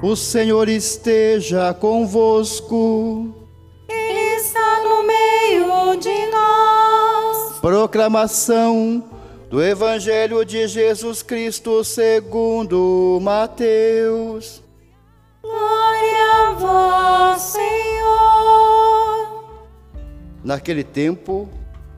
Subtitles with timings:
[0.00, 3.34] O Senhor esteja convosco.
[3.88, 7.58] Ele está no meio de nós.
[7.60, 9.02] Proclamação
[9.50, 14.62] do Evangelho de Jesus Cristo segundo Mateus.
[15.42, 17.68] Glória a vós, Senhor.
[20.44, 21.48] Naquele tempo,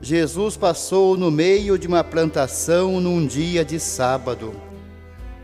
[0.01, 4.55] Jesus passou no meio de uma plantação num dia de sábado.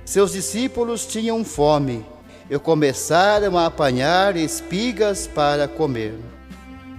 [0.04, 2.04] Seus discípulos tinham fome
[2.50, 6.16] e começaram a apanhar espigas para comer.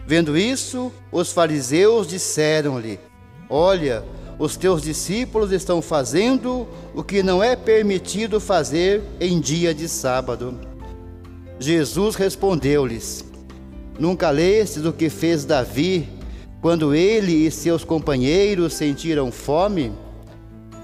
[0.07, 2.99] Vendo isso, os fariseus disseram-lhe:
[3.49, 4.05] Olha,
[4.39, 10.59] os teus discípulos estão fazendo o que não é permitido fazer em dia de sábado.
[11.59, 13.25] Jesus respondeu-lhes:
[13.99, 16.09] Nunca lestes o que fez Davi
[16.61, 19.93] quando ele e seus companheiros sentiram fome?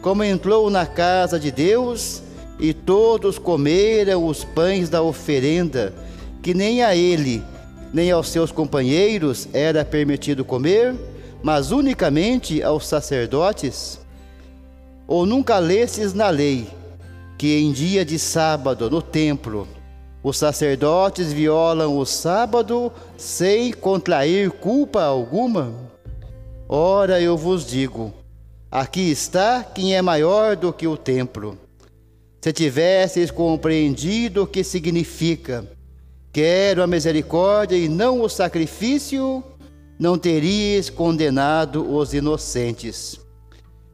[0.03, 2.24] Como entrou na casa de Deus
[2.59, 5.93] e todos comeram os pães da oferenda,
[6.43, 7.43] que nem a ele,
[7.93, 10.95] nem aos seus companheiros era permitido comer,
[11.43, 13.99] mas unicamente aos sacerdotes?
[15.07, 16.67] Ou nunca lestes na lei
[17.37, 19.69] que em dia de sábado no templo
[20.23, 25.75] os sacerdotes violam o sábado sem contrair culpa alguma?
[26.67, 28.15] Ora, eu vos digo:
[28.71, 31.59] aqui está quem é maior do que o templo.
[32.45, 35.67] Se tivesseis compreendido o que significa,
[36.31, 39.43] quero a misericórdia e não o sacrifício,
[39.99, 43.19] não teríeis condenado os inocentes.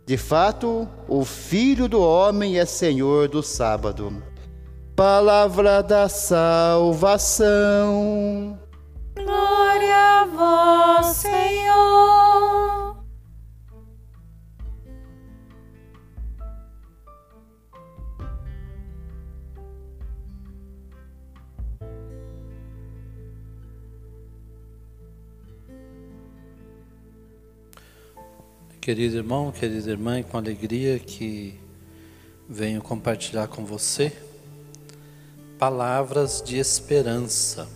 [0.04, 4.20] De fato, o Filho do Homem é Senhor do sábado.
[4.96, 7.38] Palavra da salvação.
[9.14, 12.29] Glória a vós, Senhor.
[28.80, 31.60] Querido irmão, querida irmã, com alegria que
[32.48, 34.10] venho compartilhar com você
[35.58, 37.68] palavras de esperança.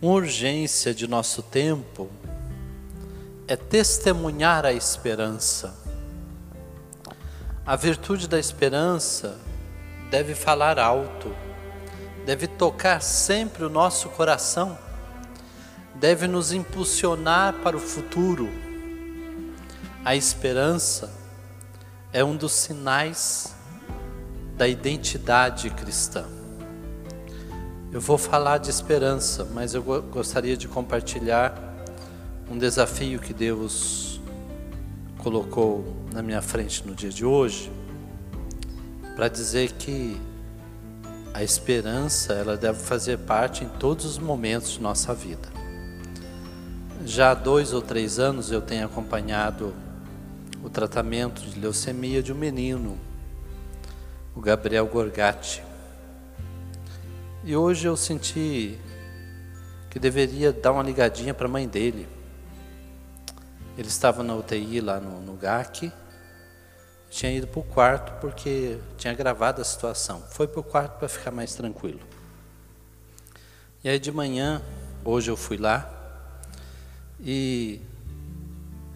[0.00, 2.08] Uma urgência de nosso tempo
[3.48, 5.76] é testemunhar a esperança.
[7.66, 9.36] A virtude da esperança
[10.12, 11.34] deve falar alto,
[12.24, 14.78] deve tocar sempre o nosso coração
[15.98, 18.48] deve nos impulsionar para o futuro.
[20.04, 21.12] A esperança
[22.12, 23.54] é um dos sinais
[24.56, 26.24] da identidade cristã.
[27.90, 31.56] Eu vou falar de esperança, mas eu gostaria de compartilhar
[32.50, 34.20] um desafio que Deus
[35.18, 37.72] colocou na minha frente no dia de hoje,
[39.16, 40.18] para dizer que
[41.34, 45.57] a esperança ela deve fazer parte em todos os momentos de nossa vida.
[47.08, 49.74] Já há dois ou três anos eu tenho acompanhado
[50.62, 52.98] o tratamento de leucemia de um menino,
[54.36, 55.64] o Gabriel Gorgatti.
[57.42, 58.78] E hoje eu senti
[59.88, 62.06] que deveria dar uma ligadinha para a mãe dele.
[63.78, 65.90] Ele estava na UTI lá no, no GAC,
[67.08, 70.22] tinha ido para o quarto porque tinha agravado a situação.
[70.28, 72.00] Foi para o quarto para ficar mais tranquilo.
[73.82, 74.60] E aí de manhã,
[75.02, 75.94] hoje eu fui lá,
[77.20, 77.80] e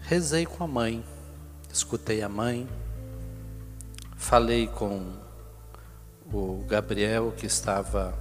[0.01, 1.03] rezei com a mãe,
[1.71, 2.67] escutei a mãe,
[4.15, 5.13] falei com
[6.31, 8.17] o Gabriel que estava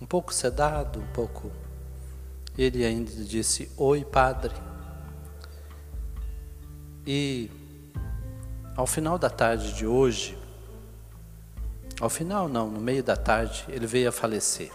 [0.00, 1.50] um pouco sedado, um pouco.
[2.56, 4.54] Ele ainda disse: Oi, padre.
[7.06, 7.50] E
[8.76, 10.36] ao final da tarde de hoje,
[12.00, 14.70] ao final não, no meio da tarde, ele veio a falecer.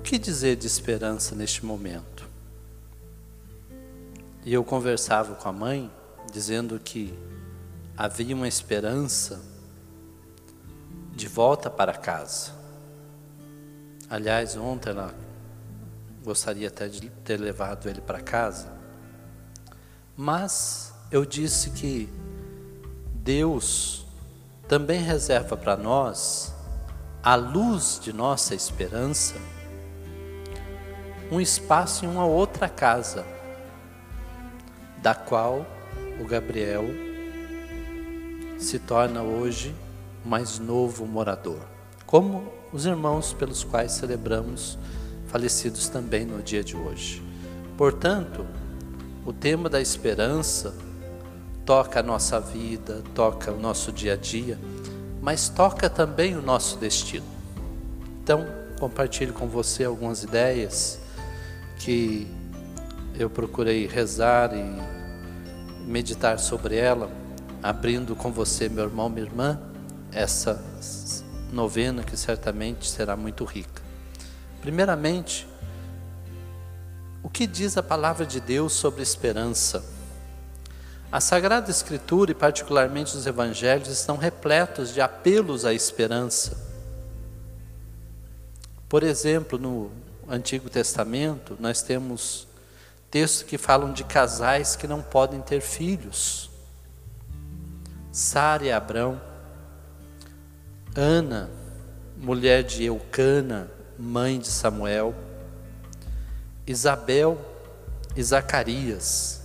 [0.00, 2.26] O que dizer de esperança neste momento?
[4.46, 5.92] E eu conversava com a mãe,
[6.32, 7.16] dizendo que
[7.94, 9.42] havia uma esperança
[11.14, 12.52] de volta para casa.
[14.08, 15.14] Aliás, ontem ela
[16.24, 18.72] gostaria até de ter levado ele para casa,
[20.16, 22.08] mas eu disse que
[23.16, 24.06] Deus
[24.66, 26.54] também reserva para nós
[27.22, 29.36] a luz de nossa esperança
[31.30, 33.24] um espaço em uma outra casa,
[34.98, 35.64] da qual
[36.20, 36.84] o Gabriel
[38.58, 39.74] se torna hoje
[40.24, 41.60] mais novo morador,
[42.04, 44.76] como os irmãos pelos quais celebramos
[45.28, 47.22] falecidos também no dia de hoje.
[47.76, 48.44] Portanto,
[49.24, 50.74] o tema da esperança
[51.64, 54.58] toca a nossa vida, toca o nosso dia a dia,
[55.22, 57.26] mas toca também o nosso destino.
[58.22, 58.44] Então,
[58.78, 60.98] compartilho com você algumas ideias
[61.80, 62.26] que
[63.18, 64.64] eu procurei rezar e
[65.86, 67.10] meditar sobre ela,
[67.62, 69.58] abrindo com você, meu irmão, minha irmã,
[70.12, 70.62] essa
[71.50, 73.82] novena que certamente será muito rica.
[74.60, 75.48] Primeiramente,
[77.22, 79.82] o que diz a palavra de Deus sobre esperança?
[81.10, 86.56] A Sagrada Escritura, e particularmente os Evangelhos, estão repletos de apelos à esperança.
[88.86, 89.90] Por exemplo, no
[90.30, 92.46] Antigo Testamento, nós temos
[93.10, 96.48] textos que falam de casais que não podem ter filhos.
[98.12, 99.20] Sara e Abrão,
[100.94, 101.50] Ana,
[102.16, 103.68] mulher de Eucana,
[103.98, 105.14] mãe de Samuel,
[106.64, 107.36] Isabel
[108.14, 109.40] e Zacarias.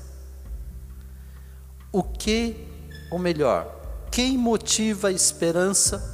[1.92, 2.68] O que,
[3.10, 3.76] ou melhor,
[4.12, 6.14] quem motiva a esperança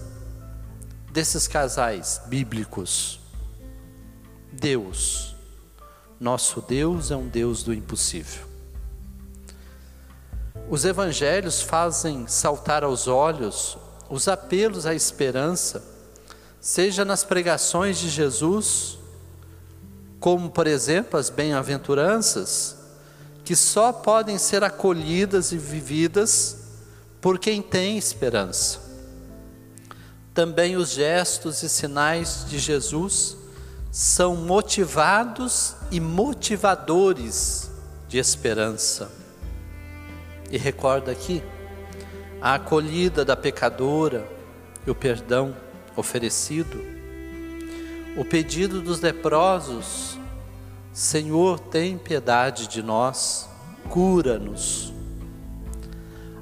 [1.11, 3.20] desses casais bíblicos?
[4.51, 5.35] Deus.
[6.19, 8.45] Nosso Deus é um Deus do impossível.
[10.69, 13.77] Os evangelhos fazem saltar aos olhos
[14.09, 15.83] os apelos à esperança,
[16.59, 18.97] seja nas pregações de Jesus,
[20.19, 22.75] como por exemplo as bem-aventuranças,
[23.43, 26.57] que só podem ser acolhidas e vividas
[27.19, 28.79] por quem tem esperança.
[30.33, 33.40] Também os gestos e sinais de Jesus
[33.91, 37.69] são motivados e motivadores
[38.07, 39.11] de esperança.
[40.49, 41.43] E recorda aqui
[42.41, 44.25] a acolhida da pecadora
[44.87, 45.55] e o perdão
[45.95, 46.81] oferecido,
[48.17, 50.17] o pedido dos leprosos:
[50.93, 53.49] Senhor, tem piedade de nós,
[53.89, 54.93] cura-nos.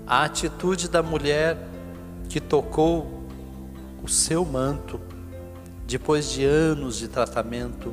[0.05, 1.57] A atitude da mulher
[2.29, 3.27] que tocou
[4.03, 4.99] o seu manto
[5.89, 7.91] depois de anos de tratamento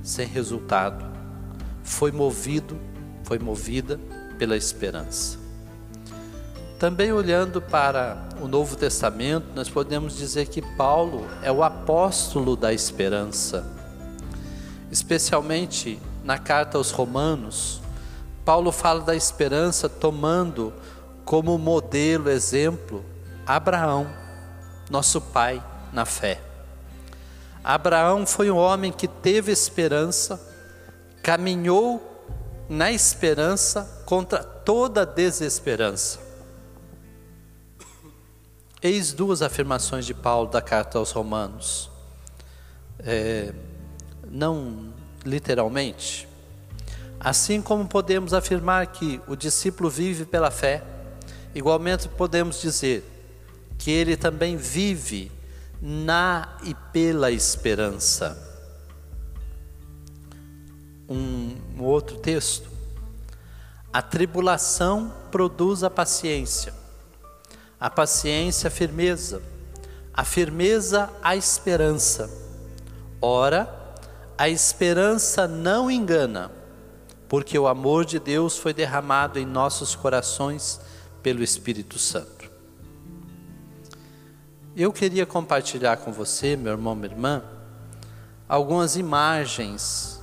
[0.00, 1.04] sem resultado,
[1.82, 2.78] foi movido,
[3.24, 3.98] foi movida
[4.38, 5.40] pela esperança.
[6.78, 12.72] Também olhando para o Novo Testamento, nós podemos dizer que Paulo é o apóstolo da
[12.72, 13.66] esperança.
[14.88, 17.80] Especialmente na carta aos Romanos,
[18.44, 20.72] Paulo fala da esperança tomando
[21.24, 23.04] como modelo, exemplo,
[23.44, 24.06] Abraão,
[24.88, 25.60] nosso pai
[25.92, 26.51] na fé.
[27.64, 30.40] Abraão foi um homem que teve esperança,
[31.22, 32.02] caminhou
[32.68, 36.18] na esperança contra toda desesperança.
[38.82, 41.88] Eis duas afirmações de Paulo da carta aos Romanos.
[42.98, 43.52] É,
[44.28, 44.92] não
[45.24, 46.28] literalmente.
[47.20, 50.82] Assim como podemos afirmar que o discípulo vive pela fé,
[51.54, 53.04] igualmente podemos dizer
[53.78, 55.30] que ele também vive
[55.84, 58.38] na e pela esperança.
[61.08, 62.70] Um, um outro texto.
[63.92, 66.72] A tribulação produz a paciência,
[67.80, 69.42] a paciência a firmeza,
[70.14, 72.30] a firmeza a esperança.
[73.20, 73.68] Ora,
[74.38, 76.50] a esperança não engana,
[77.28, 80.80] porque o amor de Deus foi derramado em nossos corações
[81.22, 82.51] pelo Espírito Santo.
[84.74, 87.42] Eu queria compartilhar com você, meu irmão, minha irmã,
[88.48, 90.18] algumas imagens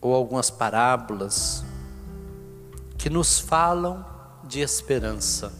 [0.00, 1.64] ou algumas parábolas
[2.96, 4.06] que nos falam
[4.44, 5.52] de esperança.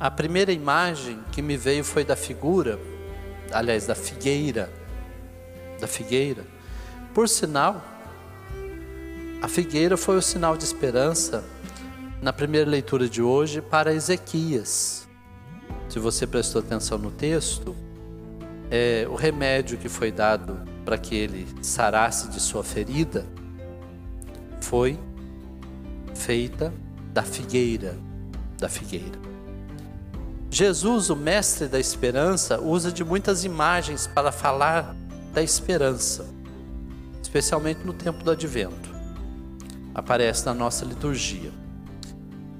[0.00, 2.76] A primeira imagem que me veio foi da figura,
[3.52, 4.68] aliás, da figueira,
[5.80, 6.44] da figueira.
[7.14, 7.80] Por sinal,
[9.40, 11.44] a figueira foi o sinal de esperança
[12.24, 15.06] na primeira leitura de hoje para Ezequias
[15.90, 17.76] se você prestou atenção no texto,
[18.70, 23.26] é, o remédio que foi dado para que ele sarasse de sua ferida
[24.58, 24.98] foi
[26.14, 26.72] feita
[27.12, 27.94] da figueira,
[28.58, 29.18] da figueira.
[30.50, 34.96] Jesus, o mestre da esperança, usa de muitas imagens para falar
[35.34, 36.26] da esperança,
[37.22, 38.88] especialmente no tempo do advento.
[39.94, 41.52] Aparece na nossa liturgia.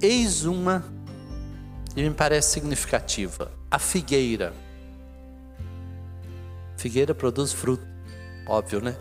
[0.04, 0.84] Eis uma
[1.96, 3.50] e me parece significativa.
[3.70, 4.52] A figueira.
[6.76, 7.87] Figueira produz fruto,
[8.46, 8.99] óbvio, né?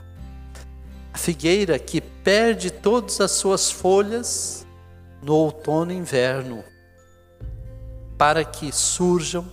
[1.11, 4.65] A figueira que perde todas as suas folhas
[5.21, 6.63] no outono e inverno,
[8.17, 9.45] para que surjam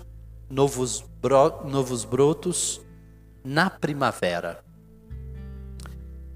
[0.48, 2.80] novos, bro novos brotos
[3.42, 4.64] na primavera.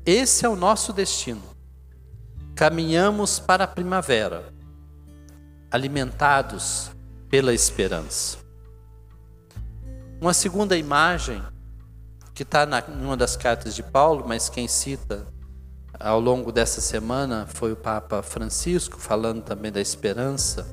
[0.05, 1.55] Esse é o nosso destino.
[2.57, 4.54] caminhamos para a primavera,
[5.75, 6.93] alimentados
[7.29, 8.39] pela esperança.
[10.21, 11.43] Uma segunda imagem,
[12.33, 15.27] que está em uma das cartas de Paulo, mas quem cita
[15.99, 20.65] ao longo dessa semana foi o Papa Francisco, falando também da esperança,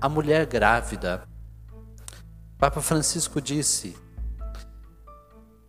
[0.00, 1.22] a mulher grávida.
[2.56, 3.96] O Papa Francisco disse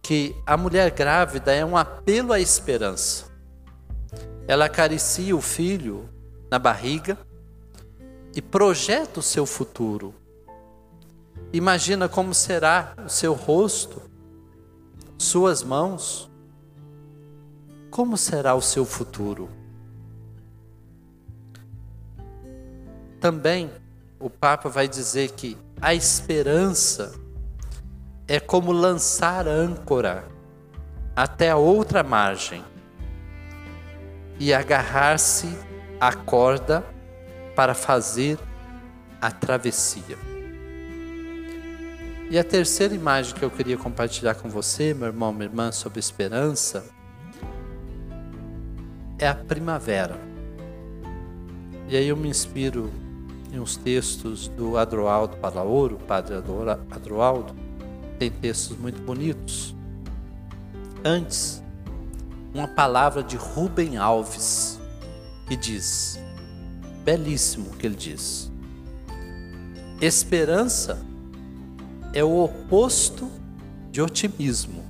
[0.02, 3.26] que a mulher grávida é um apelo à esperança.
[4.48, 6.10] Ela acaricia o filho
[6.50, 7.16] na barriga
[8.36, 10.14] e projeta o seu futuro.
[11.54, 14.02] Imagina como será o seu rosto,
[15.18, 16.30] suas mãos.
[17.90, 19.48] Como será o seu futuro?
[23.22, 23.72] Também
[24.20, 27.14] o Papa vai dizer que a esperança
[28.28, 30.28] é como lançar âncora
[31.16, 32.62] até a outra margem
[34.38, 35.58] e agarrar-se
[36.02, 36.95] à corda
[37.56, 38.38] para fazer
[39.22, 40.18] a travessia.
[42.30, 46.00] E a terceira imagem que eu queria compartilhar com você, meu irmão, minha irmã, sobre
[46.00, 46.86] esperança,
[49.20, 50.20] é a primavera.
[51.88, 52.92] E aí eu me inspiro
[53.54, 56.36] em uns textos do Adroaldo Palaoro, padre
[56.92, 57.56] Adroaldo,
[58.18, 59.76] tem textos muito bonitos.
[61.04, 61.64] Antes,
[62.54, 64.80] uma palavra de Rubem Alves,
[65.48, 66.20] que diz,
[67.06, 68.52] belíssimo que ele diz,
[70.02, 71.06] esperança
[72.12, 73.32] é o oposto
[73.92, 74.84] de otimismo.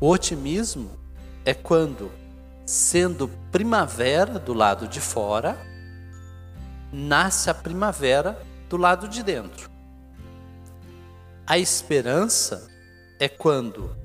[0.00, 0.90] O otimismo
[1.44, 2.10] é quando,
[2.66, 5.56] sendo primavera do lado de fora,
[6.92, 9.70] nasce a primavera do lado de dentro.
[11.46, 12.68] A esperança
[13.20, 13.96] é quando,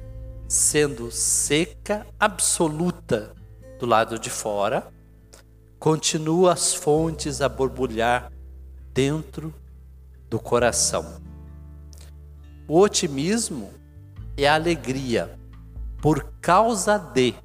[0.47, 3.33] sendo seca absoluta
[3.79, 4.93] do lado de fora,
[5.85, 8.31] continua as fontes a borbulhar
[8.91, 9.53] dentro
[10.27, 11.21] do coração.
[12.67, 13.71] O otimismo
[14.35, 15.37] é a alegria
[16.01, 17.35] por causa de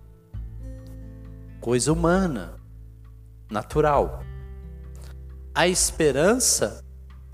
[1.61, 2.54] coisa humana,
[3.50, 4.23] natural.
[5.54, 6.82] A esperança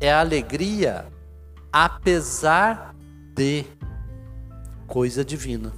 [0.00, 1.06] é a alegria
[1.72, 2.96] apesar
[3.32, 3.64] de
[4.88, 5.72] coisa divina.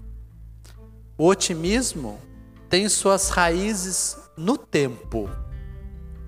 [1.19, 2.19] O otimismo
[2.71, 5.29] tem suas raízes no tempo.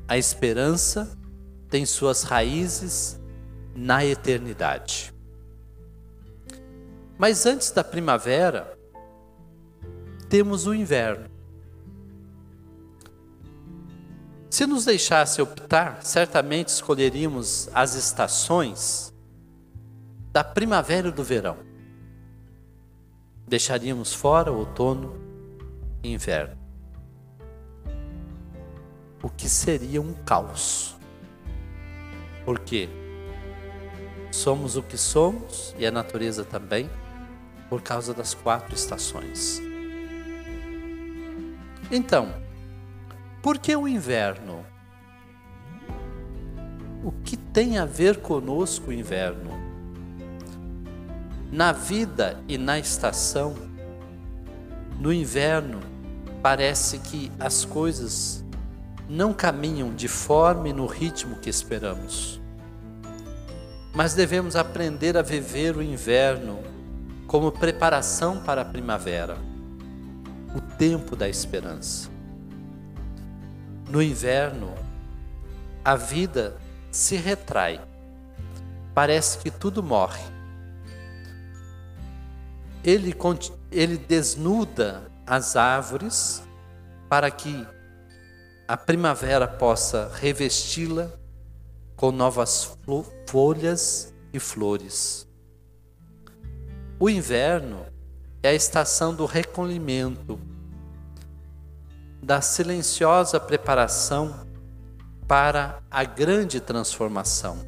[0.09, 1.17] A esperança
[1.69, 3.19] tem suas raízes
[3.75, 5.15] na eternidade.
[7.17, 8.77] Mas antes da primavera,
[10.29, 11.31] temos o inverno.
[14.51, 19.15] Se nos deixasse optar, certamente escolheríamos as estações
[20.33, 21.59] da primavera e do verão.
[23.47, 25.15] Deixaríamos fora outono
[26.03, 26.60] e inverno.
[29.23, 30.97] O que seria um caos.
[32.45, 32.89] Porque
[34.31, 36.89] somos o que somos e a natureza também
[37.69, 39.61] por causa das quatro estações.
[41.91, 42.33] Então,
[43.43, 44.65] por que o inverno?
[47.03, 49.51] O que tem a ver conosco o inverno?
[51.51, 53.57] Na vida e na estação,
[54.99, 55.81] no inverno,
[56.43, 58.45] parece que as coisas
[59.11, 62.41] não caminham de forma e no ritmo que esperamos.
[63.93, 66.61] Mas devemos aprender a viver o inverno
[67.27, 69.37] como preparação para a primavera,
[70.55, 72.09] o tempo da esperança.
[73.89, 74.73] No inverno,
[75.85, 76.57] a vida
[76.91, 77.81] se retrai,
[78.95, 80.41] parece que tudo morre
[82.85, 83.15] ele,
[83.71, 86.43] ele desnuda as árvores
[87.09, 87.67] para que
[88.71, 91.11] a primavera possa revesti-la
[91.97, 92.79] com novas
[93.27, 95.27] folhas e flores.
[96.97, 97.85] O inverno
[98.41, 100.39] é a estação do recolhimento,
[102.23, 104.47] da silenciosa preparação
[105.27, 107.59] para a grande transformação,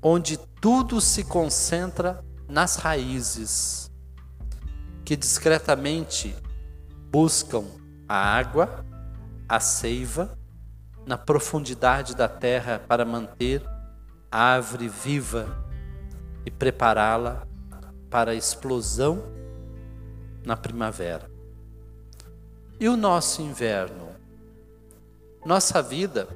[0.00, 3.90] onde tudo se concentra nas raízes,
[5.04, 6.36] que discretamente
[7.10, 7.64] buscam
[8.08, 8.84] a água,
[9.48, 10.38] a seiva,
[11.06, 13.62] na profundidade da terra para manter
[14.30, 15.46] a árvore viva
[16.44, 17.46] e prepará-la
[18.10, 19.22] para a explosão
[20.44, 21.30] na primavera.
[22.78, 24.08] E o nosso inverno?
[25.44, 26.28] Nossa vida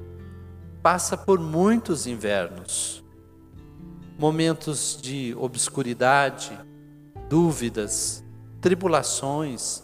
[0.81, 3.01] passa por muitos invernos
[4.21, 6.55] momentos de obscuridade,
[7.27, 8.23] dúvidas,
[8.61, 9.83] tribulações,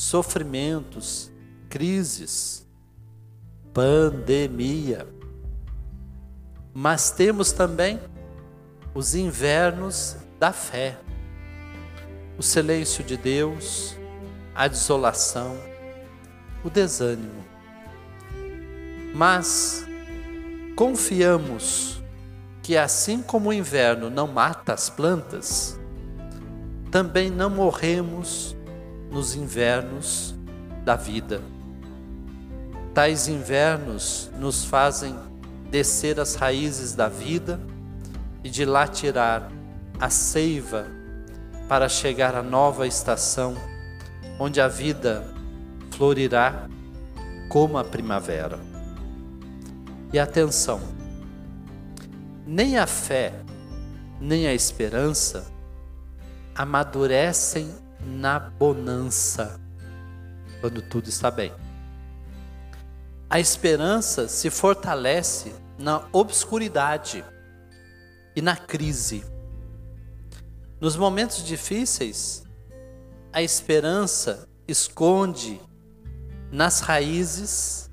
[0.00, 1.30] sofrimentos,
[1.68, 2.66] crises,
[3.74, 5.06] pandemia.
[6.72, 8.00] Mas temos também
[8.94, 10.98] os invernos da fé,
[12.38, 13.94] o silêncio de Deus,
[14.54, 15.58] a desolação,
[16.64, 17.44] o desânimo.
[19.14, 19.84] Mas
[20.74, 22.02] confiamos
[22.62, 25.78] que assim como o inverno não mata as plantas,
[26.90, 28.56] também não morremos
[29.10, 30.34] nos invernos
[30.84, 31.40] da vida.
[32.94, 35.16] Tais invernos nos fazem
[35.70, 37.60] descer as raízes da vida
[38.42, 39.50] e de lá tirar
[39.98, 40.86] a seiva
[41.68, 43.54] para chegar à nova estação,
[44.38, 45.24] onde a vida
[45.90, 46.68] florirá
[47.48, 48.58] como a primavera.
[50.12, 50.80] E atenção,
[52.44, 53.32] nem a fé,
[54.20, 55.46] nem a esperança
[56.54, 57.72] amadurecem
[58.04, 59.60] na bonança,
[60.60, 61.52] quando tudo está bem.
[63.28, 67.24] A esperança se fortalece na obscuridade
[68.34, 69.24] e na crise.
[70.80, 72.42] Nos momentos difíceis,
[73.32, 75.60] a esperança esconde
[76.50, 77.90] nas raízes,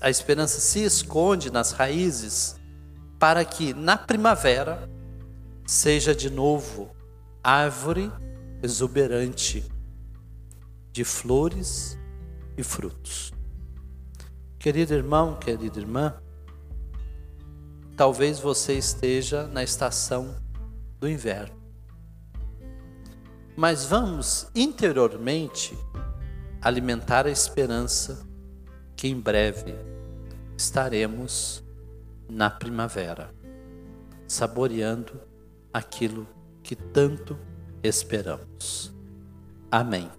[0.00, 2.56] a esperança se esconde nas raízes,
[3.18, 4.88] para que na primavera
[5.66, 6.90] seja de novo
[7.42, 8.10] árvore
[8.64, 9.64] exuberante
[10.90, 11.98] de flores
[12.56, 13.32] e frutos.
[14.58, 16.14] Querido irmão, querida irmã,
[17.96, 20.34] talvez você esteja na estação
[20.98, 21.64] do inverno
[23.56, 25.78] mas vamos interiormente
[26.60, 28.26] alimentar a esperança
[28.96, 29.74] que em breve
[30.56, 31.62] estaremos
[32.28, 33.32] na primavera,
[34.26, 35.20] saboreando
[35.72, 36.26] aquilo
[36.62, 37.38] que tanto
[37.84, 38.92] esperamos.
[39.70, 40.10] Amém.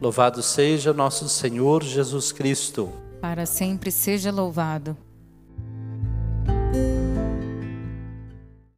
[0.00, 2.90] Louvado seja nosso Senhor Jesus Cristo.
[3.20, 4.96] Para sempre seja louvado.